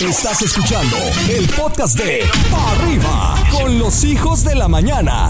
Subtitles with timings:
[0.00, 0.96] Estás escuchando
[1.28, 5.28] el podcast de Pa' Arriba con los hijos de la mañana.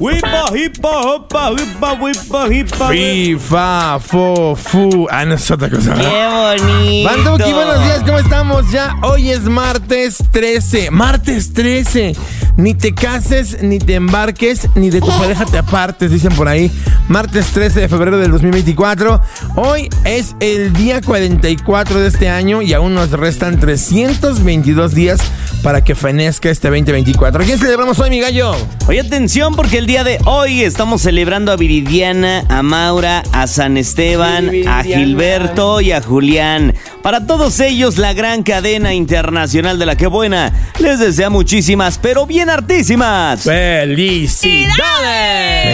[0.00, 2.88] Whipa, hipa, hopa, whipa, whipa, hipa.
[2.88, 5.06] FIFA, fo, fu.
[5.08, 5.94] Ah, no es otra cosa.
[5.94, 7.08] Qué bonito.
[7.08, 8.72] Banduki, buenos días, ¿cómo estamos?
[8.72, 10.90] Ya hoy es martes 13.
[10.90, 12.16] Martes 13.
[12.56, 16.70] Ni te cases, ni te embarques, ni de tu pareja te apartes, dicen por ahí.
[17.08, 19.20] Martes 13 de febrero del 2024.
[19.56, 25.20] Hoy es el día 44 de este año y aún nos restan 322 días
[25.62, 27.42] para que fenezca este 2024.
[27.42, 28.54] ¿A quién celebramos hoy, mi gallo?
[28.86, 33.78] Oye, atención, porque el día de hoy estamos celebrando a Viridiana, a Maura, a San
[33.78, 36.74] Esteban, a Gilberto y a Julián.
[37.02, 42.26] Para todos ellos, la gran cadena internacional de la que buena les desea muchísimas, pero
[42.26, 43.42] bien hartísimas.
[43.42, 44.72] ¡Felicidades!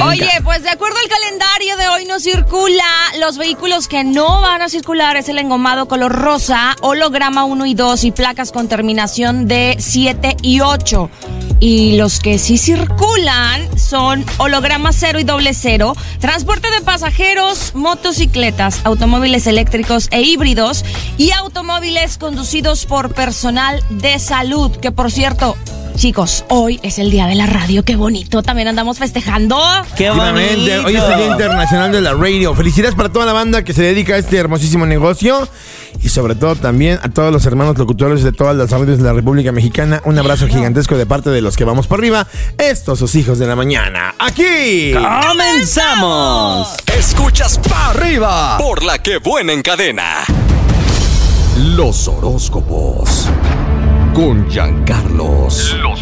[0.03, 2.85] Oye, pues de acuerdo al calendario de hoy no circula
[3.19, 7.75] los vehículos que no van a circular es el engomado color rosa, holograma 1 y
[7.75, 11.11] 2 y placas con terminación de 7 y 8.
[11.61, 18.81] Y los que sí circulan son holograma 0 y doble 0, transporte de pasajeros, motocicletas,
[18.85, 20.85] automóviles eléctricos e híbridos
[21.17, 25.57] y automóviles conducidos por personal de salud, que por cierto,
[25.99, 29.61] chicos, hoy es el día de la radio, qué bonito, también andamos festejando.
[29.97, 30.87] ¡Qué bonito!
[30.87, 32.55] hoy es el Día Internacional de la Radio.
[32.55, 35.49] Felicidades para toda la banda que se dedica a este hermosísimo negocio
[36.01, 39.13] y sobre todo también a todos los hermanos locutores de todas las radios de la
[39.13, 40.01] República Mexicana.
[40.05, 42.29] Un abrazo gigantesco de parte de los que vamos por arriba.
[42.59, 44.15] Estos sus hijos de la mañana.
[44.21, 44.93] Aquí.
[44.93, 46.77] ¡Comenzamos!
[46.97, 50.25] Escuchas Pa' Arriba por la que buena en cadena.
[51.57, 53.29] Los horóscopos.
[54.15, 55.77] Con Giancarlos.
[55.81, 56.01] Los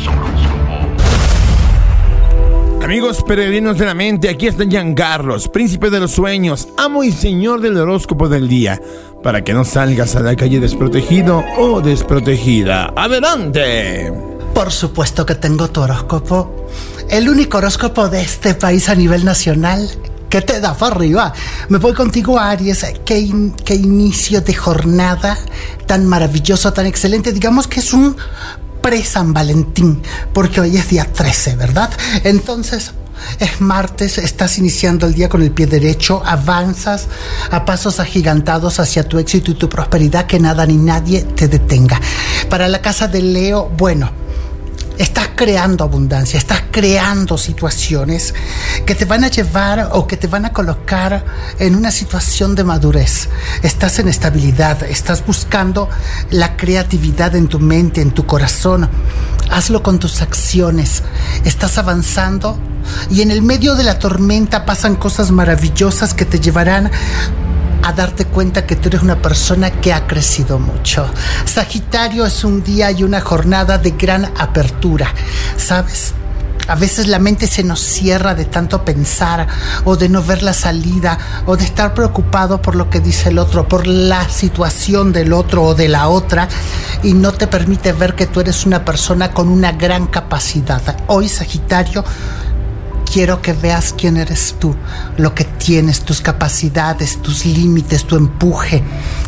[2.83, 7.61] Amigos peregrinos de la mente, aquí está Giancarlos, príncipe de los sueños, amo y señor
[7.61, 8.81] del horóscopo del día,
[9.23, 12.93] para que no salgas a la calle desprotegido o desprotegida.
[12.97, 14.13] ¡Adelante!
[14.55, 16.69] Por supuesto que tengo tu horóscopo.
[17.11, 19.91] El único horóscopo de este país a nivel nacional.
[20.43, 21.33] Te da para arriba?
[21.69, 22.85] Me voy contigo, Aries.
[23.05, 23.33] Qué,
[23.65, 25.37] qué inicio de jornada
[25.87, 27.33] tan maravilloso, tan excelente.
[27.33, 28.17] Digamos que es un
[28.83, 30.03] pre-San Valentín,
[30.33, 31.91] porque hoy es día 13, ¿verdad?
[32.25, 32.93] Entonces,
[33.41, 37.07] es martes, estás iniciando el día con el pie derecho, avanzas
[37.51, 42.01] a pasos agigantados hacia tu éxito y tu prosperidad, que nada ni nadie te detenga.
[42.49, 44.11] Para la casa de Leo, bueno,
[44.99, 48.35] Estás creando abundancia, estás creando situaciones
[48.87, 51.25] que te van a llevar o que te van a colocar
[51.59, 53.29] en una situación de madurez.
[53.63, 55.91] Estás en estabilidad, estás buscando
[56.31, 58.89] la creatividad en tu mente, en tu corazón.
[59.51, 61.03] Hazlo con tus acciones.
[61.45, 62.59] Estás avanzando
[63.11, 66.91] y en el medio de la tormenta pasan cosas maravillosas que te llevarán
[67.83, 71.09] a darte cuenta que tú eres una persona que ha crecido mucho.
[71.45, 75.13] Sagitario es un día y una jornada de gran apertura,
[75.57, 76.15] ¿sabes?
[76.69, 79.47] A veces la mente se nos cierra de tanto pensar
[79.85, 81.17] o de no ver la salida
[81.47, 85.63] o de estar preocupado por lo que dice el otro, por la situación del otro
[85.63, 86.49] o de la otra
[87.05, 90.83] y no te permite ver que tú eres una persona con una gran capacidad.
[91.07, 92.05] Hoy Sagitario
[93.13, 94.75] quiero que veas quién eres tú,
[95.17, 98.83] lo que tienes, tus capacidades, tus límites, tu empuje,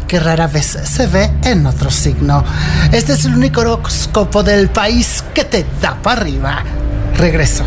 [0.06, 2.44] que rara vez se ve en otro signo.
[2.92, 6.62] Este es el único horóscopo del país que te da para arriba.
[7.16, 7.64] Regreso.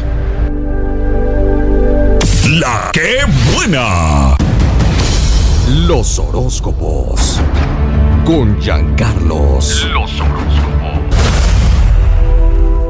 [2.50, 3.20] La que
[3.56, 4.36] buena.
[5.88, 7.40] Los horóscopos.
[8.26, 9.88] Con Giancarlos.
[9.94, 10.20] Los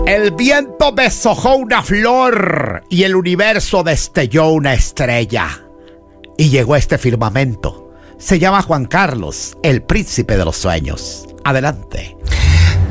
[0.06, 5.48] El viento deshojó una flor y el universo destelló una estrella.
[6.38, 7.94] Y llegó este firmamento.
[8.18, 11.28] Se llama Juan Carlos, el príncipe de los sueños.
[11.44, 12.18] Adelante.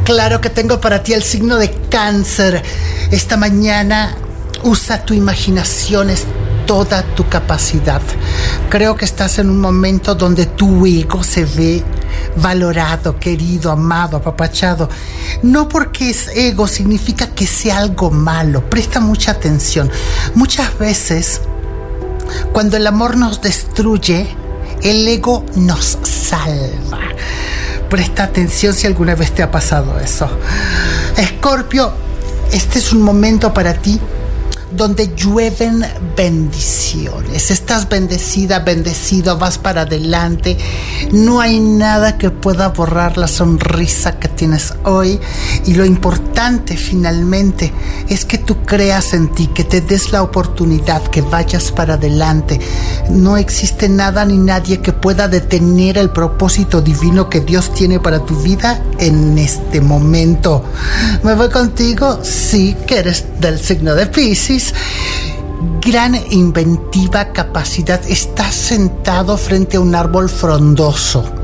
[0.04, 2.62] Claro que tengo para ti el signo de cáncer.
[3.10, 4.16] Esta mañana
[4.62, 6.26] usa tu imaginación, es
[6.66, 8.02] toda tu capacidad.
[8.68, 11.82] Creo que estás en un momento donde tu ego se ve
[12.36, 14.88] valorado, querido, amado, apapachado.
[15.42, 18.68] No porque es ego significa que sea algo malo.
[18.68, 19.90] Presta mucha atención.
[20.34, 21.40] Muchas veces,
[22.52, 24.28] cuando el amor nos destruye,
[24.82, 27.00] el ego nos salva.
[27.88, 30.28] Presta atención si alguna vez te ha pasado eso.
[31.16, 31.92] Escorpio,
[32.52, 34.00] este es un momento para ti
[34.72, 35.84] donde llueven
[36.16, 37.50] bendiciones.
[37.50, 40.56] Estás bendecida, bendecido, vas para adelante.
[41.12, 45.18] No hay nada que pueda borrar la sonrisa que tienes hoy.
[45.66, 47.72] Y lo importante finalmente
[48.08, 52.60] es que tú creas en ti, que te des la oportunidad, que vayas para adelante.
[53.10, 58.20] No existe nada ni nadie que pueda detener el propósito divino que Dios tiene para
[58.24, 60.64] tu vida en este momento.
[61.22, 62.20] ¿Me voy contigo?
[62.22, 64.74] Sí, que eres del signo de Pisces
[65.80, 68.00] gran inventiva capacidad.
[68.06, 71.39] Estás sentado frente a un árbol frondoso.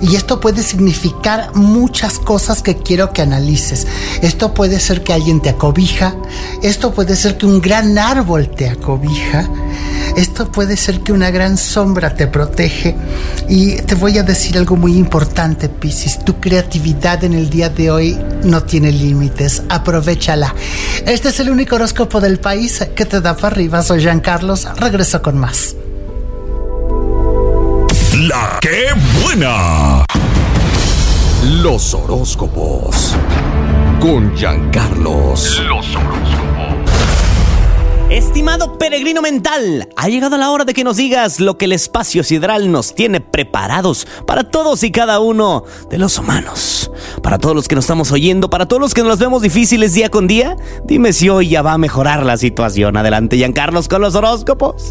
[0.00, 3.86] Y esto puede significar muchas cosas que quiero que analices.
[4.22, 6.14] Esto puede ser que alguien te acobija.
[6.62, 9.48] Esto puede ser que un gran árbol te acobija.
[10.16, 12.96] Esto puede ser que una gran sombra te protege.
[13.48, 16.18] Y te voy a decir algo muy importante, Piscis.
[16.24, 19.62] Tu creatividad en el día de hoy no tiene límites.
[19.68, 20.54] Aprovechala.
[21.06, 23.82] Este es el único horóscopo del país que te da para arriba.
[23.82, 24.66] Soy Jean Carlos.
[24.76, 25.74] Regreso con más.
[28.26, 28.88] La que
[29.22, 30.04] buena.
[31.62, 33.14] Los horóscopos.
[34.00, 35.62] Con Giancarlos.
[35.64, 36.90] Los horóscopos.
[38.10, 42.24] Estimado peregrino mental, ha llegado la hora de que nos digas lo que el espacio
[42.24, 46.90] sideral nos tiene preparados para todos y cada uno de los humanos.
[47.22, 50.08] Para todos los que nos estamos oyendo, para todos los que nos vemos difíciles día
[50.08, 52.96] con día, dime si hoy ya va a mejorar la situación.
[52.96, 54.90] Adelante, Giancarlos, con los horóscopos.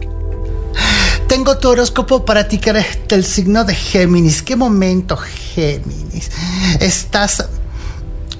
[1.27, 4.41] Tengo tu horóscopo para ti que eres del signo de Géminis.
[4.41, 6.31] ¿Qué momento, Géminis?
[6.79, 7.45] Estás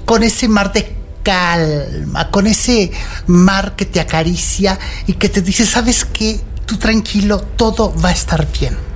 [0.06, 2.90] con ese mar de calma, con ese
[3.26, 6.40] mar que te acaricia y que te dice, ¿sabes qué?
[6.64, 8.87] Tú tranquilo, todo va a estar bien.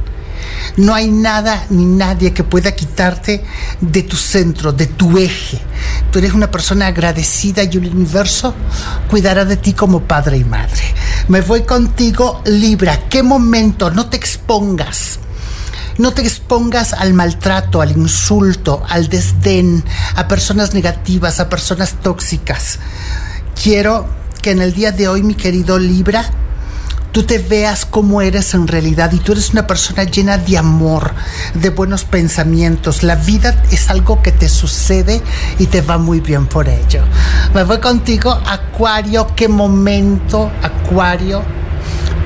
[0.76, 3.44] No hay nada ni nadie que pueda quitarte
[3.80, 5.58] de tu centro, de tu eje.
[6.10, 8.54] Tú eres una persona agradecida y el universo
[9.10, 10.82] cuidará de ti como padre y madre.
[11.28, 13.08] Me voy contigo, Libra.
[13.08, 13.90] ¿Qué momento?
[13.90, 15.18] No te expongas.
[15.98, 19.84] No te expongas al maltrato, al insulto, al desdén,
[20.16, 22.78] a personas negativas, a personas tóxicas.
[23.62, 24.08] Quiero
[24.40, 26.30] que en el día de hoy, mi querido Libra,
[27.12, 31.12] tú te veas como eres en realidad y tú eres una persona llena de amor,
[31.54, 33.02] de buenos pensamientos.
[33.02, 35.20] La vida es algo que te sucede
[35.58, 37.02] y te va muy bien por ello.
[37.54, 41.42] Me voy contigo, Acuario, qué momento, Acuario.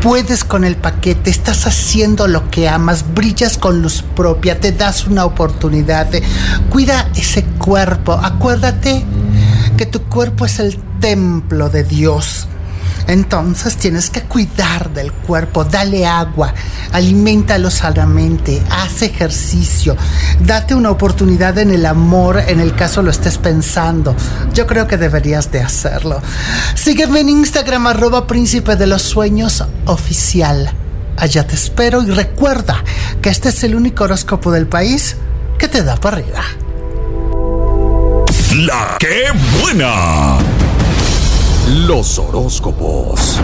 [0.03, 5.07] Puedes con el paquete, estás haciendo lo que amas, brillas con luz propia, te das
[5.07, 6.07] una oportunidad.
[6.07, 6.23] De,
[6.71, 9.05] cuida ese cuerpo, acuérdate
[9.77, 12.47] que tu cuerpo es el templo de Dios
[13.07, 16.55] entonces tienes que cuidar del cuerpo, dale agua,
[16.93, 19.97] aliméntalo sanamente, haz ejercicio,
[20.41, 24.15] date una oportunidad en el amor en el caso lo estés pensando.
[24.53, 26.21] Yo creo que deberías de hacerlo.
[26.75, 30.71] Sígueme en Instagram arroba príncipe de los sueños oficial.
[31.17, 32.83] Allá te espero y recuerda
[33.23, 35.17] que este es el único horóscopo del país
[35.59, 36.43] que te da para arriba.
[38.55, 39.31] La que
[39.61, 40.39] buena.
[41.69, 43.41] Los horóscopos.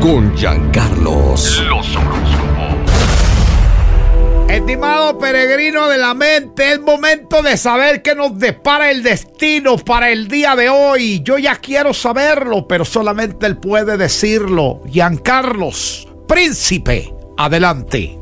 [0.00, 1.60] Con Giancarlos.
[1.68, 2.92] Los horóscopos.
[4.48, 10.10] Estimado peregrino de la mente, es momento de saber qué nos depara el destino para
[10.10, 11.20] el día de hoy.
[11.24, 14.80] Yo ya quiero saberlo, pero solamente él puede decirlo.
[14.88, 18.20] Giancarlos, príncipe, adelante.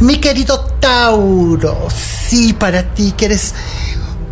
[0.00, 3.54] Mi querido Tauro, sí, para ti que eres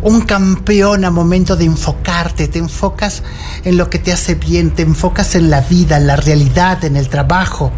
[0.05, 3.23] un campeón a momento de enfocarte, te enfocas
[3.63, 6.95] en lo que te hace bien, te enfocas en la vida, en la realidad, en
[6.95, 7.71] el trabajo.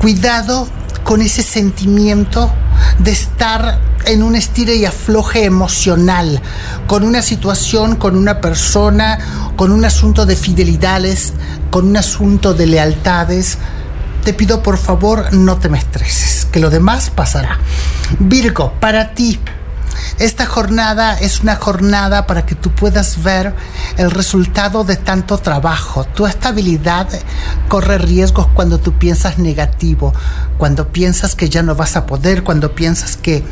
[0.00, 0.68] Cuidado
[1.02, 2.52] con ese sentimiento
[3.00, 6.40] de estar en un estire y afloje emocional,
[6.86, 9.18] con una situación, con una persona,
[9.56, 11.32] con un asunto de fidelidades,
[11.70, 13.58] con un asunto de lealtades.
[14.22, 17.58] Te pido por favor no te me estreses, que lo demás pasará.
[18.20, 19.40] Virgo, para ti,
[20.18, 23.54] esta jornada es una jornada para que tú puedas ver
[23.96, 26.04] el resultado de tanto trabajo.
[26.04, 27.08] Tu estabilidad
[27.68, 30.12] corre riesgos cuando tú piensas negativo,
[30.58, 33.44] cuando piensas que ya no vas a poder, cuando piensas que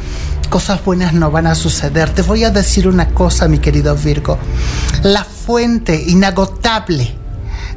[0.51, 2.11] cosas buenas no van a suceder.
[2.11, 4.39] Te voy a decir una cosa, mi querido Virgo.
[5.03, 7.17] La fuente inagotable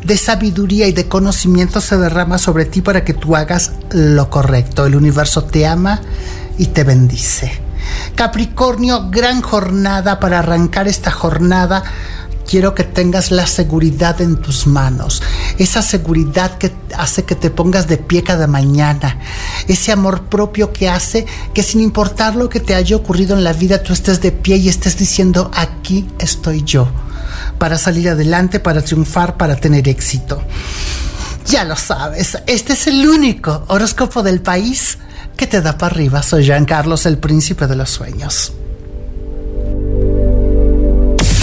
[0.03, 4.85] de sabiduría y de conocimiento se derrama sobre ti para que tú hagas lo correcto.
[4.85, 6.01] El universo te ama
[6.57, 7.64] y te bendice.
[8.15, 11.83] Capricornio, gran jornada para arrancar esta jornada.
[12.47, 15.23] Quiero que tengas la seguridad en tus manos,
[15.57, 19.17] esa seguridad que hace que te pongas de pie cada mañana,
[19.67, 21.25] ese amor propio que hace
[21.55, 24.57] que sin importar lo que te haya ocurrido en la vida, tú estés de pie
[24.57, 26.87] y estés diciendo, aquí estoy yo,
[27.57, 30.39] para salir adelante, para triunfar, para tener éxito.
[31.47, 34.97] Ya lo sabes, este es el único horóscopo del país
[35.37, 36.23] que te da para arriba.
[36.23, 38.53] Soy Jean Carlos, el príncipe de los sueños.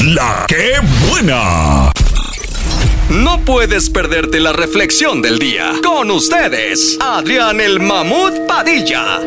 [0.04, 0.74] La que
[1.08, 1.92] buena.
[3.10, 5.74] No puedes perderte la reflexión del día.
[5.84, 9.20] Con ustedes, Adrián el Mamut Padilla.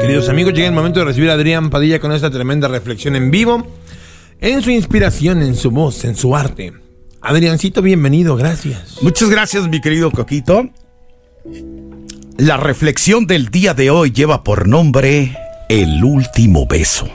[0.00, 3.30] Queridos amigos, llega el momento de recibir a Adrián Padilla con esta tremenda reflexión en
[3.30, 3.66] vivo,
[4.40, 6.87] en su inspiración, en su voz, en su arte.
[7.20, 8.98] Adriancito, bienvenido, gracias.
[9.02, 10.70] Muchas gracias, mi querido Coquito.
[12.36, 15.36] La reflexión del día de hoy lleva por nombre
[15.68, 17.08] El último beso.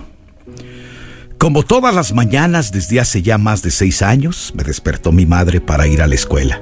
[1.38, 5.62] Como todas las mañanas desde hace ya más de seis años, me despertó mi madre
[5.62, 6.62] para ir a la escuela.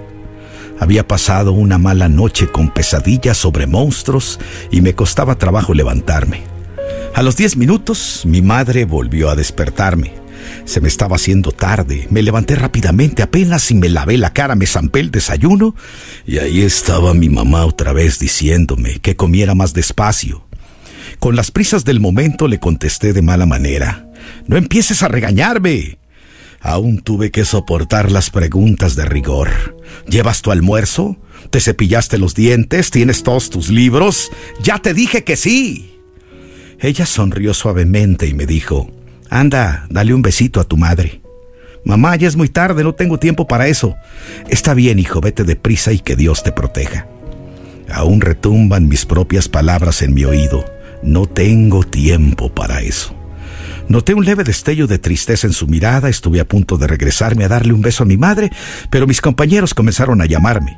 [0.79, 4.39] Había pasado una mala noche con pesadillas sobre monstruos
[4.71, 6.43] y me costaba trabajo levantarme.
[7.13, 10.20] A los diez minutos, mi madre volvió a despertarme.
[10.65, 12.07] Se me estaba haciendo tarde.
[12.10, 15.75] Me levanté rápidamente apenas y me lavé la cara, me zampé el desayuno
[16.25, 20.45] y ahí estaba mi mamá otra vez diciéndome que comiera más despacio.
[21.19, 24.07] Con las prisas del momento le contesté de mala manera.
[24.48, 25.98] No empieces a regañarme.
[26.62, 29.77] Aún tuve que soportar las preguntas de rigor.
[30.07, 31.17] ¿Llevas tu almuerzo?
[31.50, 32.91] ¿Te cepillaste los dientes?
[32.91, 34.31] ¿Tienes todos tus libros?
[34.62, 36.00] Ya te dije que sí.
[36.79, 38.91] Ella sonrió suavemente y me dijo,
[39.31, 41.21] Anda, dale un besito a tu madre.
[41.85, 43.95] Mamá, ya es muy tarde, no tengo tiempo para eso.
[44.50, 47.07] Está bien, hijo, vete deprisa y que Dios te proteja.
[47.89, 50.65] Aún retumban mis propias palabras en mi oído.
[51.01, 53.15] No tengo tiempo para eso.
[53.88, 57.47] Noté un leve destello de tristeza en su mirada, estuve a punto de regresarme a
[57.47, 58.50] darle un beso a mi madre,
[58.89, 60.77] pero mis compañeros comenzaron a llamarme.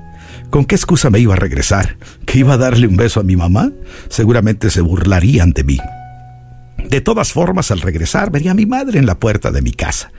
[0.52, 1.98] ¿Con qué excusa me iba a regresar?
[2.28, 3.72] ¿Que iba a darle un beso a mi mamá?
[4.10, 5.80] Seguramente se burlarían de mí.
[6.94, 10.12] De todas formas, al regresar, vería a mi madre en la puerta de mi casa.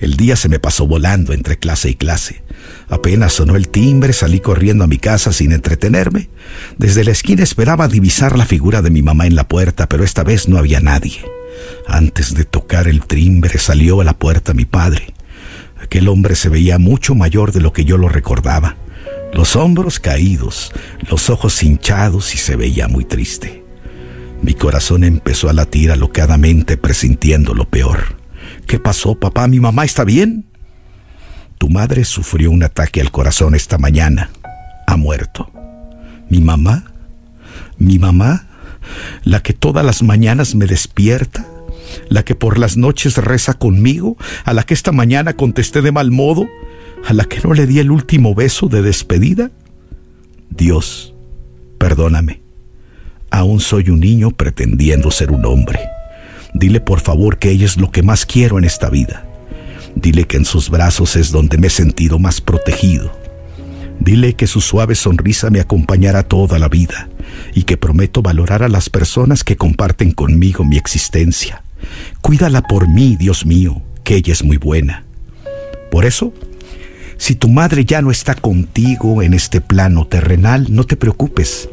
[0.00, 2.42] El día se me pasó volando entre clase y clase.
[2.88, 6.28] Apenas sonó el timbre, salí corriendo a mi casa sin entretenerme.
[6.76, 10.24] Desde la esquina esperaba divisar la figura de mi mamá en la puerta, pero esta
[10.24, 11.24] vez no había nadie.
[11.86, 15.14] Antes de tocar el timbre salió a la puerta mi padre.
[15.80, 18.74] Aquel hombre se veía mucho mayor de lo que yo lo recordaba.
[19.32, 20.72] Los hombros caídos,
[21.08, 23.61] los ojos hinchados y se veía muy triste.
[24.42, 28.16] Mi corazón empezó a latir alocadamente presintiendo lo peor.
[28.66, 29.46] ¿Qué pasó, papá?
[29.46, 30.46] ¿Mi mamá está bien?
[31.58, 34.30] Tu madre sufrió un ataque al corazón esta mañana.
[34.88, 35.48] Ha muerto.
[36.28, 36.92] ¿Mi mamá?
[37.78, 38.48] ¿Mi mamá?
[39.22, 41.46] ¿La que todas las mañanas me despierta?
[42.08, 44.16] ¿La que por las noches reza conmigo?
[44.44, 46.48] ¿A la que esta mañana contesté de mal modo?
[47.06, 49.52] ¿A la que no le di el último beso de despedida?
[50.50, 51.14] Dios,
[51.78, 52.41] perdóname.
[53.32, 55.80] Aún soy un niño pretendiendo ser un hombre.
[56.52, 59.24] Dile por favor que ella es lo que más quiero en esta vida.
[59.96, 63.10] Dile que en sus brazos es donde me he sentido más protegido.
[64.00, 67.08] Dile que su suave sonrisa me acompañará toda la vida
[67.54, 71.62] y que prometo valorar a las personas que comparten conmigo mi existencia.
[72.20, 75.04] Cuídala por mí, Dios mío, que ella es muy buena.
[75.90, 76.34] Por eso,
[77.16, 81.70] si tu madre ya no está contigo en este plano terrenal, no te preocupes.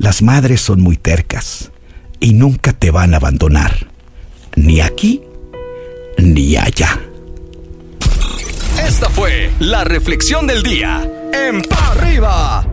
[0.00, 1.72] Las madres son muy tercas
[2.20, 3.86] y nunca te van a abandonar,
[4.56, 5.20] ni aquí
[6.16, 6.98] ni allá.
[8.82, 12.66] Esta fue la reflexión del día en Pa' Arriba.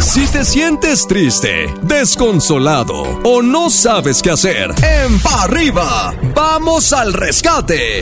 [0.00, 7.12] Si te sientes triste, desconsolado o no sabes qué hacer, en Pa' Arriba, vamos al
[7.12, 7.98] rescate.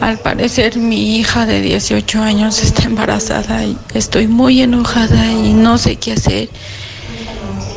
[0.00, 5.76] Al parecer mi hija de 18 años está embarazada y estoy muy enojada y no
[5.76, 6.48] sé qué hacer.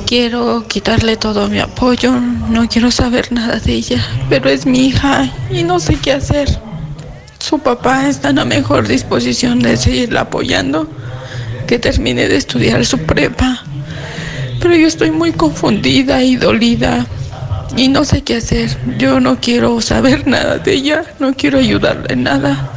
[0.05, 5.27] Quiero quitarle todo mi apoyo, no quiero saber nada de ella, pero es mi hija
[5.49, 6.47] y no sé qué hacer.
[7.39, 10.87] Su papá está en la mejor disposición de seguirla apoyando,
[11.65, 13.64] que termine de estudiar su prepa.
[14.65, 17.05] Pero yo estoy muy confundida y dolida
[17.77, 18.75] y no sé qué hacer.
[18.97, 22.71] Yo no quiero saber nada de ella, no quiero ayudarle en nada,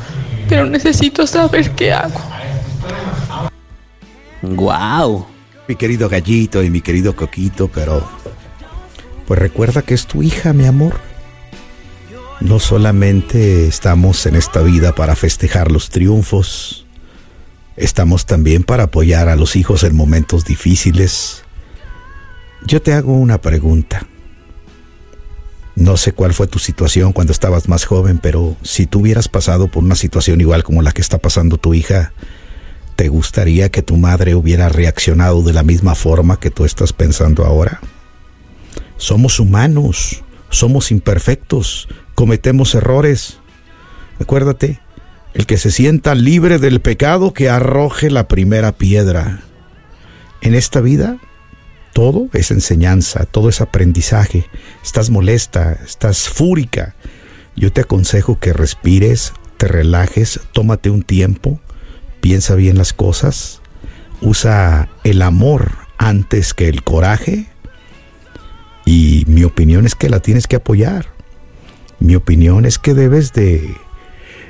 [0.51, 2.21] pero necesito saber qué hago.
[4.43, 5.27] Wow.
[5.67, 8.07] Mi querido gallito y mi querido coquito, pero...
[9.27, 10.93] Pues recuerda que es tu hija, mi amor.
[12.43, 16.85] No solamente estamos en esta vida para festejar los triunfos,
[17.79, 21.45] estamos también para apoyar a los hijos en momentos difíciles.
[22.67, 24.07] Yo te hago una pregunta.
[25.75, 29.69] No sé cuál fue tu situación cuando estabas más joven, pero si tú hubieras pasado
[29.69, 32.13] por una situación igual como la que está pasando tu hija,
[32.99, 37.45] ¿Te gustaría que tu madre hubiera reaccionado de la misma forma que tú estás pensando
[37.45, 37.81] ahora?
[38.97, 41.87] Somos humanos, somos imperfectos,
[42.17, 43.39] cometemos errores.
[44.19, 44.81] Acuérdate,
[45.33, 49.43] el que se sienta libre del pecado que arroje la primera piedra.
[50.41, 51.19] En esta vida,
[51.99, 54.47] todo es enseñanza, todo es aprendizaje.
[54.85, 56.95] Estás molesta, estás fúrica.
[57.57, 61.59] Yo te aconsejo que respires, te relajes, tómate un tiempo,
[62.21, 63.63] piensa bien las cosas,
[64.21, 67.47] usa el amor antes que el coraje.
[68.85, 71.07] Y mi opinión es que la tienes que apoyar.
[71.99, 73.75] Mi opinión es que debes de...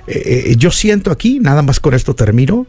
[0.06, 2.66] eh, yo siento aquí, nada más con esto termino,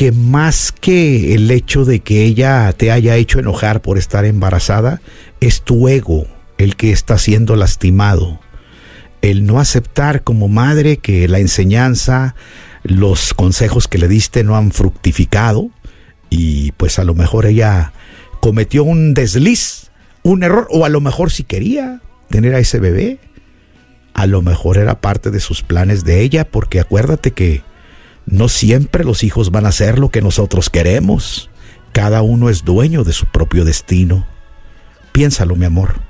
[0.00, 5.02] que más que el hecho de que ella te haya hecho enojar por estar embarazada,
[5.40, 6.26] es tu ego
[6.56, 8.40] el que está siendo lastimado.
[9.20, 12.34] El no aceptar como madre que la enseñanza,
[12.82, 15.68] los consejos que le diste no han fructificado
[16.30, 17.92] y pues a lo mejor ella
[18.40, 19.90] cometió un desliz,
[20.22, 23.18] un error, o a lo mejor si quería tener a ese bebé,
[24.14, 27.68] a lo mejor era parte de sus planes de ella, porque acuérdate que
[28.26, 31.50] no siempre los hijos van a hacer lo que nosotros queremos.
[31.92, 34.26] Cada uno es dueño de su propio destino.
[35.12, 36.00] Piénsalo, mi amor.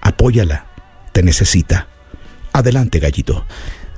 [0.00, 0.66] Apóyala.
[1.12, 1.88] Te necesita.
[2.52, 3.44] Adelante, gallito.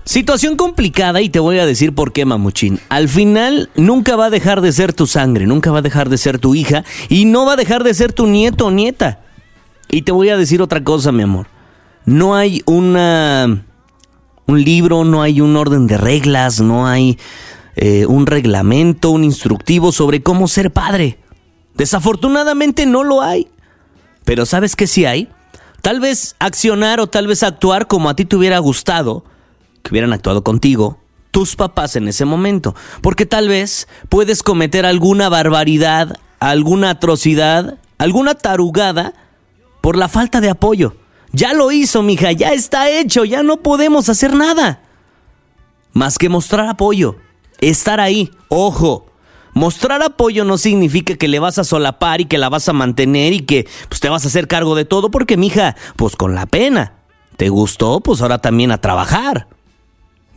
[0.05, 2.81] Situación complicada y te voy a decir por qué, mamuchín.
[2.89, 6.17] Al final nunca va a dejar de ser tu sangre, nunca va a dejar de
[6.17, 9.21] ser tu hija y no va a dejar de ser tu nieto o nieta.
[9.91, 11.47] Y te voy a decir otra cosa, mi amor.
[12.07, 13.65] No hay una
[14.47, 17.19] un libro, no hay un orden de reglas, no hay
[17.81, 21.21] eh, un reglamento, un instructivo sobre cómo ser padre.
[21.77, 23.47] Desafortunadamente no lo hay.
[24.25, 25.29] Pero ¿sabes qué sí hay?
[25.81, 29.25] Tal vez accionar o tal vez actuar como a ti te hubiera gustado
[29.85, 30.99] que hubieran actuado contigo
[31.31, 32.75] tus papás en ese momento.
[33.01, 39.15] Porque tal vez puedes cometer alguna barbaridad, alguna atrocidad, alguna tarugada
[39.81, 40.97] por la falta de apoyo.
[41.31, 44.83] Ya lo hizo, mija, ya está hecho, ya no podemos hacer nada.
[45.93, 47.17] Más que mostrar apoyo,
[47.61, 49.07] estar ahí, ojo.
[49.55, 53.33] Mostrar apoyo no significa que le vas a solapar y que la vas a mantener
[53.33, 56.47] y que pues, te vas a hacer cargo de todo, porque mija, pues con la
[56.47, 56.94] pena.
[57.37, 58.01] ¿Te gustó?
[58.01, 59.49] Pues ahora también a trabajar.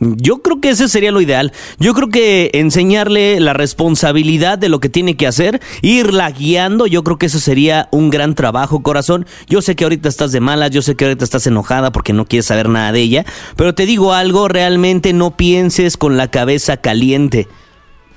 [0.02, 1.52] Yo creo que ese sería lo ideal.
[1.78, 7.04] Yo creo que enseñarle la responsabilidad de lo que tiene que hacer, irla guiando, yo
[7.04, 9.26] creo que eso sería un gran trabajo, corazón.
[9.46, 12.26] Yo sé que ahorita estás de malas, yo sé que ahorita estás enojada porque no
[12.26, 16.78] quieres saber nada de ella, pero te digo algo, realmente no pienses con la cabeza
[16.78, 17.46] caliente.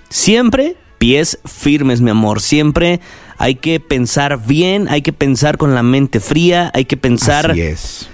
[0.09, 2.41] Siempre pies firmes, mi amor.
[2.41, 2.99] Siempre
[3.37, 7.51] hay que pensar bien, hay que pensar con la mente fría, hay que pensar...
[7.51, 8.09] Así es.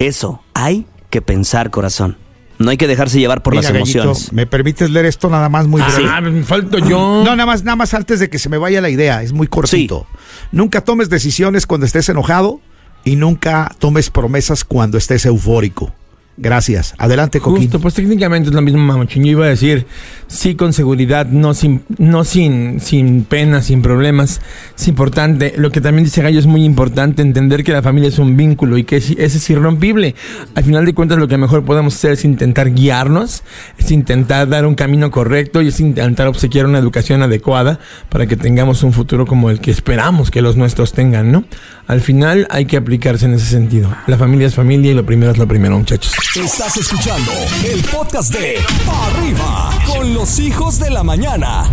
[0.00, 2.23] Eso, hay que pensar, corazón.
[2.58, 4.32] No hay que dejarse llevar por Mira, las Gallito, emociones.
[4.32, 6.08] ¿Me permites leer esto nada más muy breve?
[6.08, 7.22] Ah, me falto yo.
[7.24, 9.46] No, nada más, nada más antes de que se me vaya la idea, es muy
[9.46, 10.06] cortito.
[10.52, 12.60] Nunca tomes decisiones cuando estés enojado
[13.04, 15.92] y nunca tomes promesas cuando estés eufórico.
[16.36, 16.94] Gracias.
[16.98, 17.62] Adelante, Coquín.
[17.62, 19.22] Justo, pues técnicamente es lo mismo, mamuchín.
[19.24, 19.86] Yo iba a decir,
[20.26, 24.40] sí con seguridad, no sin, no sin, sin pena, sin problemas.
[24.76, 25.54] Es importante.
[25.56, 28.76] Lo que también dice Gallo es muy importante entender que la familia es un vínculo
[28.78, 30.16] y que es- ese es irrompible.
[30.56, 33.44] Al final de cuentas, lo que mejor podemos hacer es intentar guiarnos,
[33.78, 38.36] es intentar dar un camino correcto y es intentar obsequiar una educación adecuada para que
[38.36, 41.44] tengamos un futuro como el que esperamos que los nuestros tengan, ¿no?
[41.86, 43.94] Al final hay que aplicarse en ese sentido.
[44.08, 46.12] La familia es familia y lo primero es lo primero, muchachos.
[46.32, 47.30] Estás escuchando
[47.64, 51.70] el podcast de Pa' Arriba con los hijos de la mañana.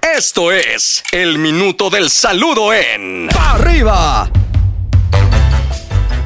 [0.00, 4.30] Esto es el minuto del saludo en Arriba.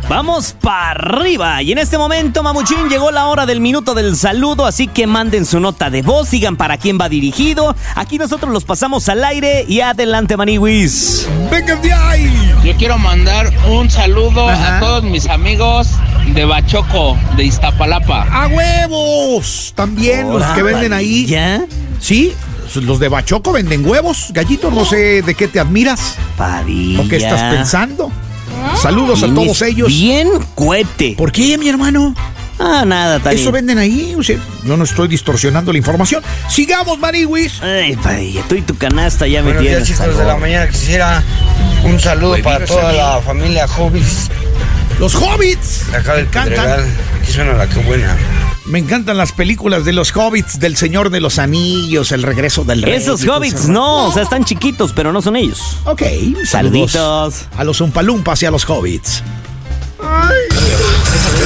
[0.09, 1.63] Vamos para arriba.
[1.63, 5.45] Y en este momento, Mamuchín, llegó la hora del minuto del saludo, así que manden
[5.45, 7.77] su nota de voz, digan para quién va dirigido.
[7.95, 11.29] Aquí nosotros los pasamos al aire y adelante, Maniwis.
[11.51, 12.55] ¡Venga de ahí!
[12.65, 15.89] Yo quiero mandar un saludo a todos mis amigos
[16.35, 18.27] de Bachoco, de Iztapalapa.
[18.33, 19.75] ¡A huevos!
[19.77, 21.27] También los que venden ahí.
[21.27, 21.67] ¿Ya?
[22.01, 22.33] ¿Sí?
[22.77, 24.29] Los de Bachoco venden huevos.
[24.33, 27.03] Gallito, no sé de qué te admiras Padilla.
[27.03, 28.11] o qué estás pensando.
[28.81, 29.89] Saludos a todos ellos.
[29.89, 31.15] Bien cuete.
[31.17, 32.15] ¿Por qué, mi hermano?
[32.59, 33.41] Ah, nada, Tani.
[33.41, 34.15] Eso venden ahí.
[34.19, 36.23] O sea, yo no estoy distorsionando la información.
[36.49, 37.63] Sigamos, Mariwis.
[37.63, 40.01] Ay, Padilla, tú y tu canasta ya me Buenos días, tienes.
[40.01, 40.69] chicos de la mañana.
[40.69, 41.23] Quisiera
[41.85, 44.29] un saludo para toda la familia Hobbits
[44.99, 45.85] Los hobbits.
[45.95, 46.55] acá del Me encantan.
[46.55, 46.87] Pedregal.
[47.23, 48.17] Aquí suena la que buena.
[48.67, 52.83] Me encantan las películas de los hobbits, del Señor de los Anillos, El regreso del
[52.83, 52.95] rey.
[52.95, 55.79] Esos hobbits, no, o sea, están chiquitos, pero no son ellos.
[55.85, 56.03] Ok,
[56.45, 56.93] Saluditos.
[56.93, 59.23] saludos a los umpalumpas y a los hobbits.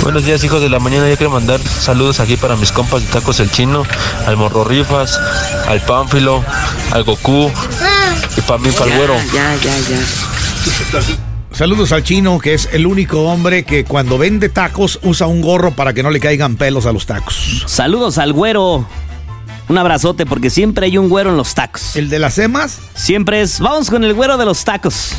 [0.03, 1.09] Buenos días, hijos de la mañana.
[1.09, 3.85] Yo quiero mandar saludos aquí para mis compas de Tacos El Chino,
[4.27, 5.21] al Morro Rifas,
[5.69, 6.43] al Pánfilo,
[6.91, 7.51] al Goku
[8.37, 9.15] y para mí, para el güero.
[9.33, 11.32] Ya, ya, ya.
[11.53, 15.73] Saludos al chino, que es el único hombre que cuando vende tacos usa un gorro
[15.73, 17.65] para que no le caigan pelos a los tacos.
[17.67, 18.87] Saludos al güero.
[19.69, 21.95] Un abrazote porque siempre hay un güero en los tacos.
[21.97, 22.79] ¿El de las emas?
[22.95, 23.61] Siempre es.
[23.61, 25.13] Vamos con el güero de los tacos.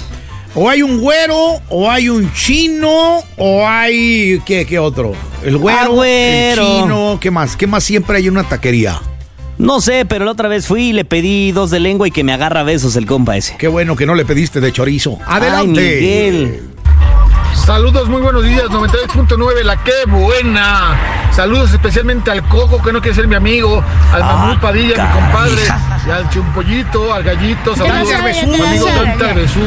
[0.55, 4.39] O hay un güero, o hay un chino, o hay.
[4.45, 5.13] ¿Qué, qué otro?
[5.43, 6.61] El güero, Ah, güero.
[6.61, 7.55] el chino, ¿qué más?
[7.57, 9.01] ¿Qué más siempre hay en una taquería?
[9.63, 12.25] No sé, pero la otra vez fui y le pedí dos de lengua y que
[12.25, 13.55] me agarra besos el compa ese.
[13.55, 15.17] Qué bueno que no le pediste de chorizo.
[15.25, 15.99] Ay, Adelante.
[16.01, 16.69] Miguel.
[17.65, 20.99] Saludos, muy buenos días, 98.9, la que buena.
[21.31, 25.21] Saludos especialmente al Coco, que no quiere ser mi amigo, al Ah, Mamut Padilla, mi
[25.21, 25.61] compadre,
[26.07, 29.61] y al Chumpollito, al Gallito, saludos Dante a mi amigo Dante Arbezú.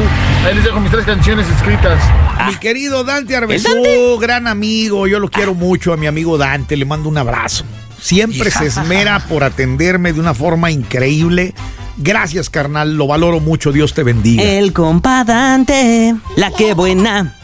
[0.46, 1.98] Ahí les dejo mis tres canciones escritas.
[2.46, 6.84] Mi querido Dante Arbezú, gran amigo, yo lo quiero mucho a mi amigo Dante, le
[6.84, 7.64] mando un abrazo.
[8.06, 11.54] Siempre se esmera por atenderme de una forma increíble.
[11.96, 14.44] Gracias, carnal, lo valoro mucho, Dios te bendiga.
[14.44, 16.14] El compa Dante.
[16.36, 17.34] La que buena.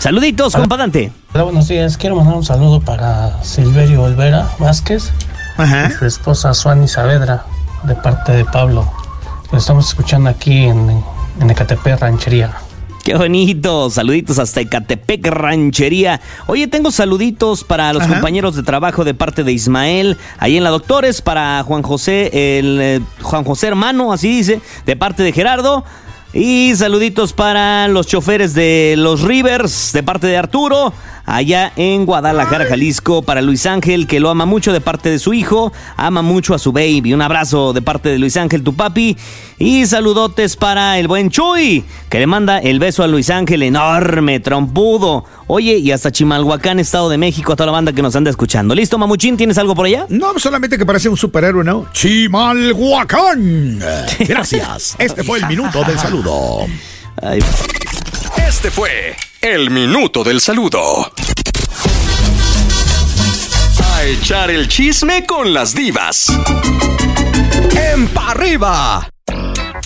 [0.00, 1.12] Saluditos, compa Dante.
[1.34, 1.96] Hola, buenos días.
[1.96, 5.12] Quiero mandar un saludo para Silverio Olvera Vázquez
[5.56, 5.88] Ajá.
[5.88, 7.44] y su esposa Suani Saavedra,
[7.84, 8.92] de parte de Pablo.
[9.52, 11.00] Lo estamos escuchando aquí en,
[11.40, 12.50] en Ecatepec, Ranchería.
[13.04, 13.90] Qué bonito.
[13.90, 16.20] Saluditos hasta Ecatepec, Ranchería.
[16.46, 18.14] Oye, tengo saluditos para los Ajá.
[18.14, 20.18] compañeros de trabajo de parte de Ismael.
[20.38, 24.96] Ahí en la Doctores, para Juan José, el eh, Juan José hermano, así dice, de
[24.96, 25.84] parte de Gerardo.
[26.34, 30.94] Y saluditos para los choferes de los Rivers, de parte de Arturo,
[31.26, 35.34] allá en Guadalajara, Jalisco, para Luis Ángel, que lo ama mucho de parte de su
[35.34, 37.12] hijo, ama mucho a su baby.
[37.12, 39.14] Un abrazo de parte de Luis Ángel, tu papi.
[39.58, 44.40] Y saludotes para el buen Chuy, que le manda el beso a Luis Ángel, enorme,
[44.40, 45.26] trompudo.
[45.54, 48.74] Oye, y hasta Chimalhuacán, Estado de México, a toda la banda que nos anda escuchando.
[48.74, 49.36] ¿Listo, Mamuchín?
[49.36, 50.06] ¿Tienes algo por allá?
[50.08, 51.88] No, solamente que parece un superhéroe, ¿no?
[51.92, 53.78] Chimalhuacán.
[54.20, 54.96] Gracias.
[54.98, 56.66] Este fue el minuto del saludo.
[57.20, 57.40] Ay,
[58.48, 61.12] Este fue el minuto del saludo.
[63.94, 66.28] A echar el chisme con las divas.
[67.92, 69.11] En pa' arriba.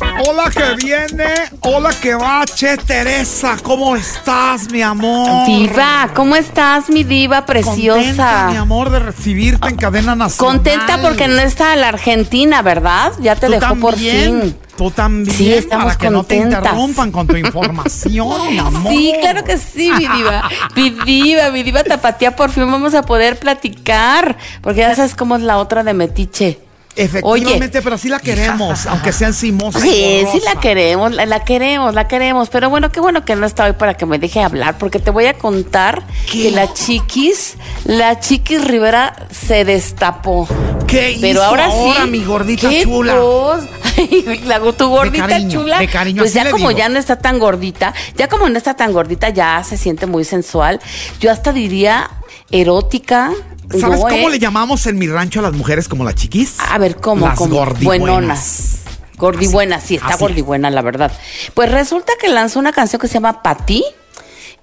[0.01, 1.25] Hola que viene,
[1.61, 5.47] hola que va, che Teresa, ¿cómo estás, mi amor?
[5.47, 8.49] Diva, ¿cómo estás, mi diva Contenta, mi preciosa?
[8.61, 10.55] amor, de recibirte en cadena nacional.
[10.57, 13.13] Contenta porque no está la Argentina, ¿verdad?
[13.21, 14.55] Ya te dejó por fin.
[14.77, 18.93] Tú también, Sí, estamos para que no te interrumpan con tu información, mi amor.
[18.93, 20.51] Sí, claro que sí, mi diva.
[20.75, 24.37] Mi diva, mi diva tapatía, por fin vamos a poder platicar.
[24.61, 26.59] Porque ya sabes cómo es la otra de Metiche.
[26.97, 29.83] Efectivamente, pero sí la queremos, aunque sean simosas.
[29.83, 32.49] Sí, sí la queremos, la, la queremos, la queremos.
[32.49, 35.11] Pero bueno, qué bueno que no está hoy para que me deje hablar, porque te
[35.11, 40.49] voy a contar que la chiquis, la chiquis Rivera se destapó.
[40.87, 42.11] ¿Qué Pero hizo ahora, ahora, sí.
[42.11, 43.17] mi gordita ¿Qué chula?
[43.99, 45.79] Ay, la, tu gordita cariño, chula.
[45.79, 46.79] de cariño, pues ya como digo.
[46.79, 50.25] ya no está tan gordita, ya como no está tan gordita, ya se siente muy
[50.25, 50.81] sensual.
[51.21, 52.11] Yo hasta diría
[52.51, 53.33] erótica.
[53.71, 54.31] ¿Sabes No, cómo eh.
[54.31, 56.57] le llamamos en mi rancho a las mujeres como las chiquis?
[56.71, 57.27] A ver, ¿cómo?
[57.27, 58.79] Las gordibuenas.
[59.17, 60.19] Gordibuena, sí, está Así.
[60.21, 61.11] gordibuena, la verdad.
[61.55, 63.83] Pues resulta que lanzó una canción que se llama Pati.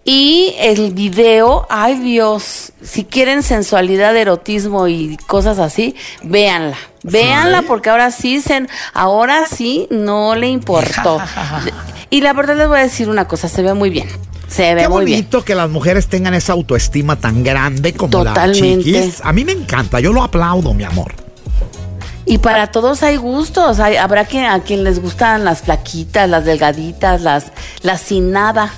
[0.06, 6.76] Y el video, ay Dios, si quieren sensualidad, erotismo y cosas así, véanla.
[7.04, 11.20] Véanla porque ahora sí, se, ahora sí no le importó.
[12.10, 14.08] Y la verdad les voy a decir una cosa, se ve muy bien.
[14.54, 15.20] Se ve Qué muy bien.
[15.20, 18.76] bonito que las mujeres tengan esa autoestima tan grande como Totalmente.
[18.76, 19.22] las chiquis.
[19.24, 21.13] A mí me encanta, yo lo aplaudo, mi amor.
[22.26, 23.80] Y para todos hay gustos.
[23.80, 27.46] Hay, habrá quien, a quien les gustan las flaquitas, las delgaditas, las,
[27.82, 28.72] las sin nada.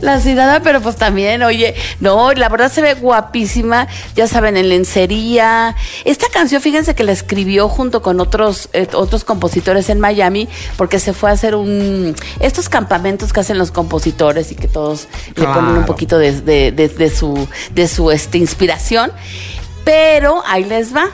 [0.00, 4.56] La sin nada, pero pues también, oye, no, la verdad se ve guapísima, ya saben,
[4.56, 5.74] en lencería.
[6.04, 10.98] Esta canción, fíjense que la escribió junto con otros, eh, otros compositores en Miami, porque
[10.98, 15.44] se fue a hacer un, estos campamentos que hacen los compositores y que todos le
[15.46, 19.12] ponen un poquito de, de- de- de su, de su este, inspiración.
[19.84, 21.06] Pero ahí les va.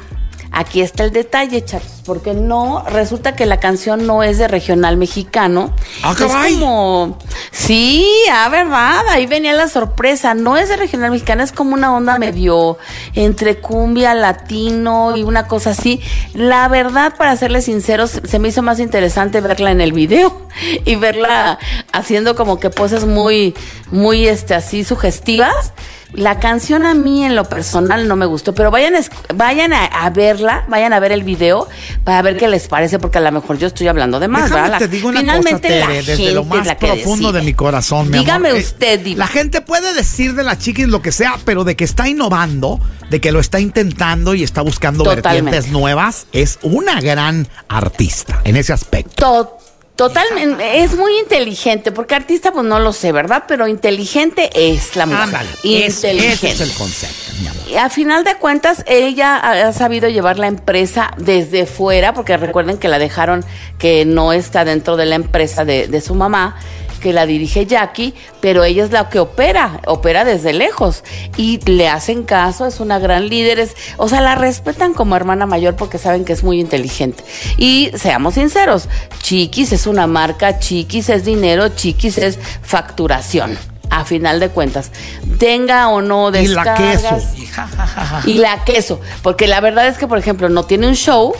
[0.59, 4.97] Aquí está el detalle, chavos, porque no, resulta que la canción no es de regional
[4.97, 5.73] mexicano.
[6.03, 6.55] Ah, es caray.
[6.55, 7.17] como,
[7.53, 10.35] sí, ah, verdad, ahí venía la sorpresa.
[10.35, 12.77] No es de regional mexicano, es como una onda medio
[13.15, 16.01] entre cumbia, latino y una cosa así.
[16.35, 20.49] La verdad, para serles sinceros, se me hizo más interesante verla en el video
[20.85, 21.61] y verla
[21.93, 23.55] haciendo como que poses muy,
[23.93, 25.73] muy, este, así sugestivas.
[26.15, 28.95] La canción a mí en lo personal no me gustó, pero vayan,
[29.35, 31.69] vayan a, a verla, vayan a ver el video
[32.03, 34.79] para ver qué les parece, porque a lo mejor yo estoy hablando de más, ¿verdad?
[34.79, 37.41] Te digo una finalmente cosa, la Tere, desde gente lo más la que profundo decide.
[37.41, 38.61] de mi corazón, mi Dígame amor.
[38.61, 39.19] Eh, usted, Diva.
[39.19, 42.81] La gente puede decir de la chiquis lo que sea, pero de que está innovando,
[43.11, 45.29] de que lo está intentando y está buscando Totalmente.
[45.43, 49.15] vertientes nuevas, es una gran artista en ese aspecto.
[49.25, 49.58] To-
[49.99, 53.43] Totalmente, es muy inteligente, porque artista pues no lo sé, ¿verdad?
[53.49, 55.23] Pero inteligente es la mujer.
[55.25, 56.33] Ándale, es- inteligente.
[56.35, 57.63] ese es el concepto, mi amor.
[57.69, 62.37] Y a final de cuentas, ella ha ha sabido llevar la empresa desde fuera, porque
[62.37, 63.45] recuerden que la dejaron
[63.81, 66.55] que no está dentro de la empresa de, de su mamá,
[66.99, 71.05] que la dirige Jackie, pero ella es la que opera, opera desde lejos.
[71.37, 75.47] Y le hacen caso, es una gran líder, es, o sea, la respetan como hermana
[75.47, 77.25] mayor porque saben que es muy inteligente.
[77.57, 78.89] Y seamos sinceros,
[79.23, 83.57] Chiquis es una marca, Chiquis es dinero, Chiquis es facturación.
[83.91, 84.91] A final de cuentas,
[85.39, 88.29] tenga o no Y la descargas, queso.
[88.29, 89.01] y la queso.
[89.23, 91.35] Porque la verdad es que, por ejemplo, no tiene un show.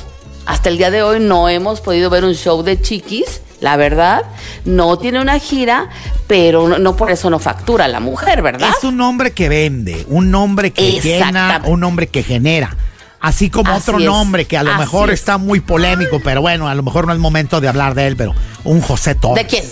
[0.49, 4.23] Hasta el día de hoy no hemos podido ver un show de chiquis, la verdad.
[4.65, 5.91] No tiene una gira,
[6.27, 8.71] pero no, no por eso no factura la mujer, ¿verdad?
[8.77, 12.75] Es un hombre que vende, un hombre que llena, un hombre que genera.
[13.21, 15.21] Así como Así otro es, nombre que a lo así mejor es.
[15.21, 18.17] está muy polémico, pero bueno, a lo mejor no es momento de hablar de él,
[18.17, 18.33] pero
[18.65, 19.45] un José Torres.
[19.45, 19.65] ¿De quién?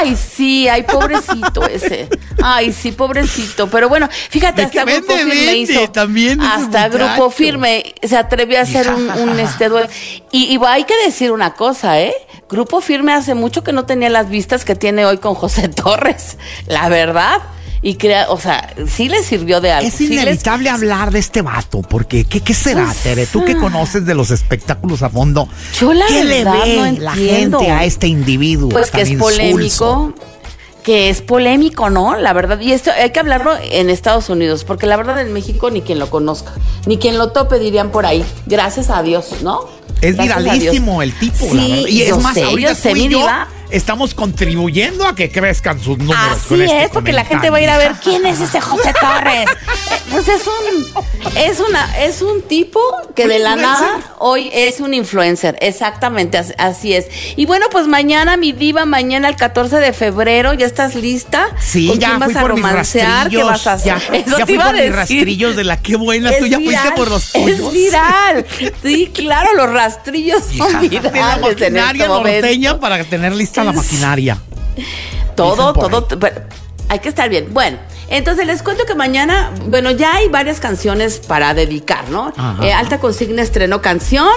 [0.00, 2.08] Ay, sí, ay, pobrecito ese.
[2.42, 3.68] Ay, sí, pobrecito.
[3.68, 5.90] Pero bueno, fíjate, hasta Grupo vende, Firme vende hizo.
[5.90, 6.88] también hasta.
[6.88, 9.88] Grupo Firme se atrevió a hacer un, un, este duelo.
[10.32, 12.14] Y, y hay que decir una cosa, ¿eh?
[12.48, 16.36] Grupo Firme hace mucho que no tenía las vistas que tiene hoy con José Torres.
[16.66, 17.40] La verdad.
[17.82, 19.86] Y crea, o sea, sí le sirvió de algo.
[19.88, 23.26] Es sí les- inevitable hablar de este vato, porque ¿qué, qué será, Pues, Tere?
[23.26, 23.58] Tú que ah.
[23.60, 27.84] conoces de los espectáculos a fondo, Yo la ¿qué le ve no la gente a
[27.84, 28.70] este individuo?
[28.70, 30.12] Pues que es polémico.
[30.82, 32.16] Que es polémico, ¿no?
[32.16, 32.60] La verdad.
[32.60, 35.98] Y esto hay que hablarlo en Estados Unidos, porque la verdad en México ni quien
[35.98, 36.52] lo conozca,
[36.86, 38.24] ni quien lo tope dirían por ahí.
[38.46, 39.62] Gracias a Dios, ¿no?
[40.00, 41.88] Es Gracias viralísimo el tipo, la Sí, verdad.
[41.88, 43.48] Y es más, sé, ahorita yo sé, mi diva.
[43.70, 46.22] Estamos contribuyendo a que crezcan sus números.
[46.32, 48.60] Así con este es, porque la gente va a ir a ver quién es ese
[48.60, 49.46] José Torres.
[50.10, 51.04] Pues es un,
[51.36, 52.80] es una, es un tipo
[53.14, 57.06] que de la ¿Un nada hoy es un influencer, exactamente, as- así es.
[57.36, 61.48] Y bueno, pues mañana mi diva, mañana el 14 de febrero, ¿ya estás lista?
[61.60, 63.28] Sí, ¿Con ya quién fui vas a por mis romancear?
[63.30, 63.96] ¿Qué vas a hacer?
[63.98, 66.30] Ya, Eso ya te fui iba por a mis rastrillos de la que buena.
[66.30, 67.72] Es Tú ya fuiste viral, por los Es tuyos.
[67.72, 68.46] viral.
[68.82, 71.12] Sí, claro, los rastrillos son virales
[71.62, 72.40] en este momento.
[72.40, 74.38] norteña para tener lista la maquinaria.
[75.34, 76.06] Todo, todo,
[76.88, 77.48] hay que estar bien.
[77.52, 82.32] Bueno, entonces les cuento que mañana, bueno, ya hay varias canciones para dedicar, ¿no?
[82.62, 84.28] Eh, Alta Consigna estrenó canción.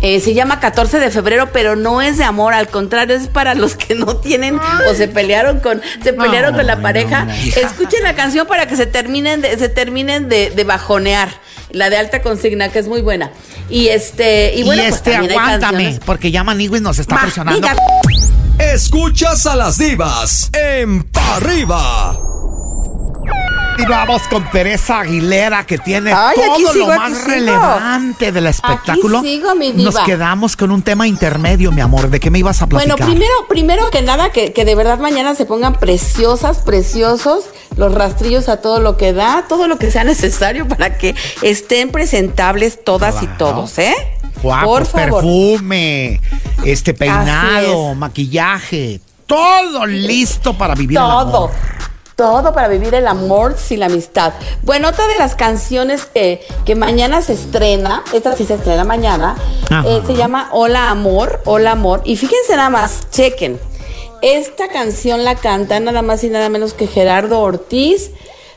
[0.00, 3.54] eh, se llama 14 de febrero, pero no es de amor, al contrario, es para
[3.54, 4.58] los que no tienen
[4.90, 7.26] o se pelearon con, se pelearon con la pareja.
[7.56, 11.28] Escuchen la canción para que se terminen de, se terminen de, de bajonear.
[11.70, 13.30] La de alta consigna, que es muy buena.
[13.70, 17.58] Y este, y bueno, y pues este, aguántame, porque ya Maniguis nos está presionando.
[17.58, 17.74] diga.
[18.70, 22.18] Escuchas a las divas en Pa' Arriba.
[23.76, 28.46] Y vamos con Teresa Aguilera, que tiene Ay, aquí todo sigo, lo más relevante del
[28.46, 29.18] espectáculo.
[29.18, 29.90] Aquí sigo, mi diva.
[29.90, 32.08] Nos quedamos con un tema intermedio, mi amor.
[32.08, 32.96] ¿De qué me ibas a platicar?
[32.96, 37.44] Bueno, primero, primero que nada, que, que de verdad mañana se pongan preciosas, preciosos,
[37.76, 41.90] los rastrillos a todo lo que da, todo lo que sea necesario para que estén
[41.90, 43.94] presentables todas y todos, ¿eh?
[44.42, 45.22] Guapos, Por favor.
[45.22, 46.20] perfume,
[46.64, 51.18] este peinado, maquillaje, todo listo para vivir el Todo.
[51.20, 51.50] amor.
[52.14, 54.34] Todo para vivir el amor y la amistad.
[54.62, 59.34] Bueno, otra de las canciones que, que mañana se estrena, esta sí se estrena mañana,
[59.86, 62.02] eh, se llama Hola Amor, Hola Amor.
[62.04, 63.58] Y fíjense nada más, chequen.
[64.20, 68.10] Esta canción la canta nada más y nada menos que Gerardo Ortiz.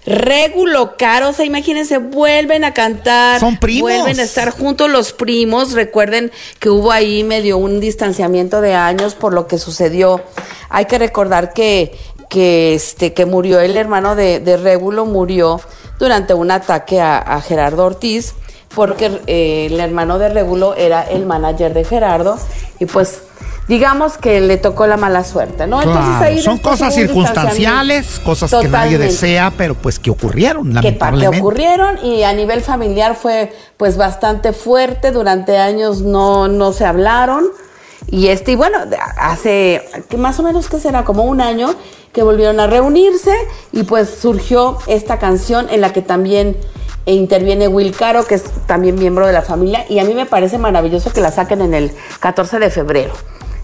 [0.05, 3.39] Regulo Caro, o sea, imagínense, vuelven a cantar.
[3.39, 3.91] Son primos.
[3.91, 5.73] Vuelven a estar juntos los primos.
[5.73, 10.21] Recuerden que hubo ahí medio un distanciamiento de años por lo que sucedió.
[10.69, 11.97] Hay que recordar que,
[12.29, 15.59] que, este, que murió el hermano de, de Régulo, murió
[15.97, 18.33] durante un ataque a, a Gerardo Ortiz,
[18.75, 22.37] porque eh, el hermano de Régulo era el manager de Gerardo,
[22.79, 23.21] y pues
[23.67, 25.79] digamos que le tocó la mala suerte, ¿no?
[25.81, 30.81] Claro, ahí son cosas circunstanciales, cosas que nadie desea, pero pues que ocurrieron, que, pa-
[30.81, 31.39] que lamentablemente.
[31.39, 37.45] ocurrieron y a nivel familiar fue pues bastante fuerte, durante años no, no se hablaron
[38.07, 38.77] y este y bueno,
[39.17, 41.73] hace que más o menos que será como un año
[42.13, 43.33] que volvieron a reunirse
[43.71, 46.55] y pues surgió esta canción en la que también
[47.07, 50.57] interviene Will Caro, que es también miembro de la familia y a mí me parece
[50.57, 53.13] maravilloso que la saquen en el 14 de febrero.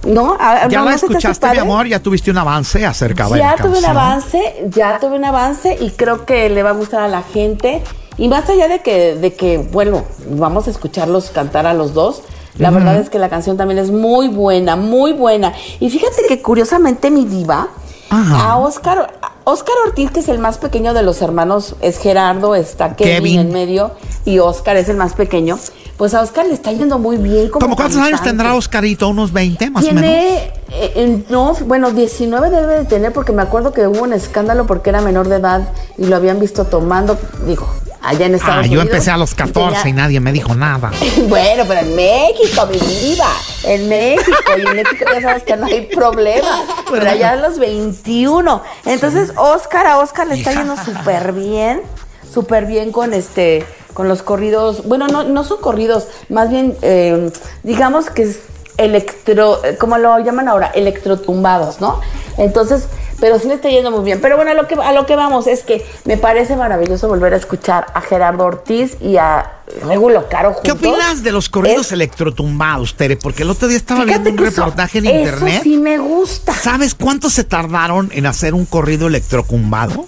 [0.05, 0.35] ¿No?
[0.39, 3.63] A- Ya ¿no- la escuchaste, mi amor, ya tuviste un avance acerca de Ya la
[3.63, 7.07] tuve un avance, ya tuve un avance y creo que le va a gustar a
[7.07, 7.83] la gente.
[8.17, 12.23] Y más allá de que, de que bueno, vamos a escucharlos cantar a los dos.
[12.57, 15.53] La verdad es que la canción también es muy buena, muy buena.
[15.79, 17.69] Y fíjate que curiosamente mi diva,
[18.09, 19.13] a Oscar,
[19.45, 23.39] Oscar Ortiz, que es el más pequeño de los hermanos, es Gerardo, está Kevin, Kevin.
[23.39, 23.91] en medio
[24.25, 25.57] y Oscar es el más pequeño.
[26.01, 27.49] Pues a Oscar le está yendo muy bien.
[27.49, 29.07] Como ¿Cómo cuántos años tendrá Oscarito?
[29.09, 30.01] ¿Unos 20 más o menos?
[30.01, 30.51] Tiene, eh,
[30.95, 34.89] eh, no, bueno, 19 debe de tener porque me acuerdo que hubo un escándalo porque
[34.89, 35.61] era menor de edad
[35.99, 37.69] y lo habían visto tomando, digo,
[38.01, 38.85] allá en Estados Ah, yo Unidos.
[38.85, 40.89] empecé a los y 14 y, tenía- nadie me dijo nada.
[41.29, 43.29] bueno, pero en México, mi diva,
[43.65, 47.59] en México, y en México ya sabes que no hay problema, pero allá a los
[47.59, 48.63] 21.
[48.87, 51.83] Entonces, Oscar, a Oscar le está yendo súper bien,
[52.31, 57.31] súper bien con este, con los corridos, bueno, no, no son corridos, más bien, eh,
[57.63, 58.39] digamos que es
[58.77, 61.99] electro, como lo llaman ahora, electrotumbados, ¿no?
[62.37, 62.87] Entonces,
[63.19, 64.19] pero sí le está yendo muy bien.
[64.21, 67.33] Pero bueno, a lo que, a lo que vamos es que me parece maravilloso volver
[67.33, 69.51] a escuchar a Gerardo Ortiz y a
[69.85, 70.63] Regulo Caro juntos.
[70.63, 73.17] ¿Qué opinas de los corridos Es- electrotumbados, Tere?
[73.17, 75.59] Porque el otro día estaba Fíjate viendo un eso- reportaje en eso internet.
[75.63, 76.53] sí me gusta.
[76.53, 80.07] ¿Sabes cuánto se tardaron en hacer un corrido electrocumbado?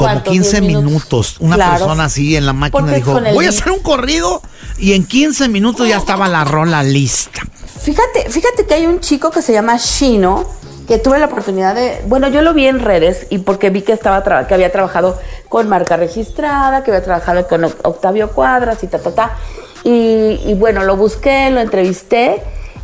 [0.00, 0.30] Como ¿Cuánto?
[0.30, 0.84] 15 ¿Diez minutos?
[0.90, 1.36] minutos.
[1.40, 1.72] Una Claro.
[1.78, 4.40] persona así en la máquina Porque dijo, voy a hacer un corrido
[4.78, 7.42] y en 15 minutos ya estaba la rola lista.
[7.82, 10.44] Fíjate, fíjate que hay un chico que se llama Shino,
[10.88, 13.92] que tuve la oportunidad de, bueno, yo lo vi en redes y porque vi que
[13.92, 18.86] estaba que había trabajado con marca registrada, que había trabajado con Oc- Octavio Cuadras y
[18.86, 19.36] ta ta ta.
[19.84, 22.42] Y, y bueno, lo busqué, lo entrevisté.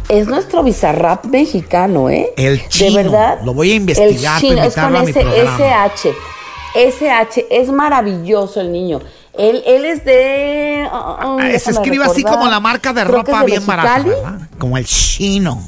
[0.09, 2.33] Es nuestro bizarrap mexicano, ¿eh?
[2.37, 2.97] El chino.
[2.97, 3.39] De verdad.
[3.45, 5.57] Lo voy a investigar El chino, para es con invitarlo a mi ese programa.
[5.95, 6.15] SH.
[6.77, 9.01] SH, es maravilloso el niño.
[9.33, 10.87] Él, él es de.
[10.91, 14.05] ah, ah, Ah, se escribe así como la marca de Creo ropa bien barata.
[14.59, 15.63] Como el chino.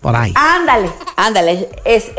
[0.00, 0.32] Por ahí.
[0.36, 1.68] Ándale, ándale.
[1.84, 2.12] Es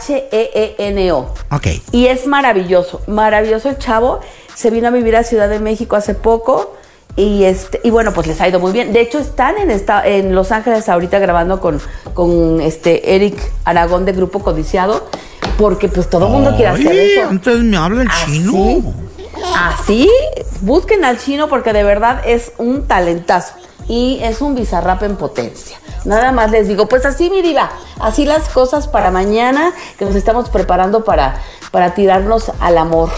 [0.00, 1.34] S-H-E-E-N-O.
[1.50, 1.66] Ok.
[1.92, 4.20] Y es maravilloso, maravilloso el chavo.
[4.54, 6.76] Se vino a vivir a Ciudad de México hace poco.
[7.16, 8.92] Y este, y bueno, pues les ha ido muy bien.
[8.92, 11.80] De hecho, están en esta, en Los Ángeles ahorita grabando con,
[12.14, 15.08] con este Eric Aragón de Grupo Codiciado.
[15.58, 17.30] Porque pues todo el mundo quiere hacer eso.
[17.30, 18.82] Entonces me habla el chino.
[19.54, 20.08] Así,
[20.62, 23.54] busquen al chino porque de verdad es un talentazo
[23.88, 25.78] y es un bizarrap en potencia.
[26.04, 30.14] Nada más les digo, pues así mi diva, así las cosas para mañana que nos
[30.14, 31.42] estamos preparando para,
[31.72, 33.10] para tirarnos al amor.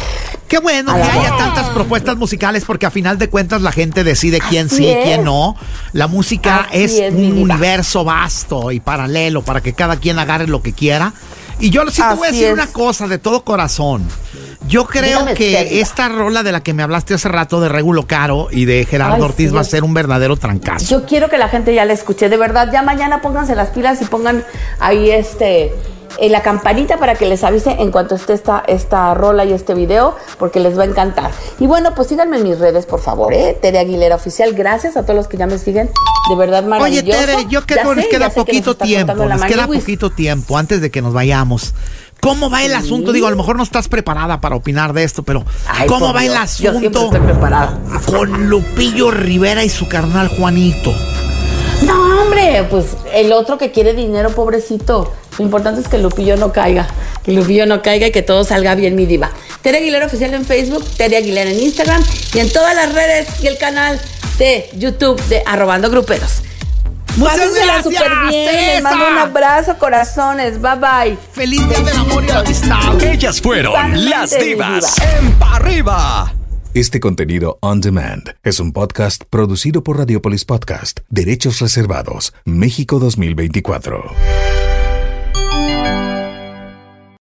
[0.53, 4.39] Qué bueno que haya tantas propuestas musicales porque a final de cuentas la gente decide
[4.51, 5.03] quién Así sí y es.
[5.03, 5.57] quién no.
[5.95, 10.75] La música es, un universo vasto y paralelo para que cada quien agarre lo que
[10.75, 11.15] quiera.
[11.59, 12.53] Y yo sí te voy a decir es.
[12.53, 14.07] una cosa de todo corazón.
[14.69, 18.07] Yo creo Dígame que esta rola de la que me hablaste hace rato de Regulo
[18.07, 20.85] Caro y de Gerardo Ay, Ortiz sí, va a ser un verdadero trancazo.
[20.85, 24.03] Yo quiero que la gente ya la escuche, de verdad, ya mañana pónganse las pilas
[24.03, 24.45] y pongan
[24.81, 25.73] ahí este
[26.19, 29.75] en la campanita para que les avise en cuanto esté esta, esta rola y este
[29.75, 31.31] video, porque les va a encantar.
[31.59, 33.59] Y bueno, pues síganme en mis redes, por favor, ¿eh?
[33.61, 35.91] Tere Aguilera Oficial, gracias a todos los que ya me siguen,
[36.29, 37.19] de verdad Oye, maravilloso.
[37.21, 40.81] Tere, yo que Ya nos queda que nos poquito tiempo, nos queda poquito tiempo antes
[40.81, 41.75] de que nos vayamos.
[42.21, 43.11] ¿Cómo va el asunto?
[43.11, 46.25] Digo, a lo mejor no estás preparada para opinar de esto, pero Ay, ¿cómo va
[46.25, 46.39] el Dios,
[46.77, 47.81] asunto estoy preparada.
[48.07, 50.95] con Lupillo Rivera y su carnal Juanito?
[51.85, 55.13] No, hombre, pues el otro que quiere dinero, pobrecito.
[55.39, 56.87] Lo importante es que Lupillo no caiga.
[57.25, 59.31] Que Lupillo no caiga y que todo salga bien, mi diva.
[59.63, 62.03] Tere Aguilera Oficial en Facebook, Tere Aguilera en Instagram
[62.35, 64.01] y en todas las redes y el canal
[64.39, 66.43] de YouTube de Arrobando Gruperos.
[67.17, 68.67] Muchas Pásensela gracias, súper bien.
[68.67, 70.61] Les mando un abrazo, corazones.
[70.61, 71.19] Bye bye.
[71.33, 73.03] Feliz día del amor y la amistad.
[73.03, 75.19] Ellas fueron las divas diva.
[75.19, 76.35] en Pa' Arriba.
[76.75, 84.42] Este contenido on demand es un podcast producido por Radiopolis Podcast, Derechos Reservados, México 2024.